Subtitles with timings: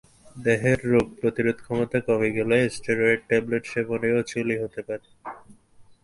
[0.35, 5.07] দেহের রোগ প্রতিরোধক্ষমতা কমে গেলে, স্টেরয়েড ট্যাবলেট সেবনেও ছুলি হতে পারে।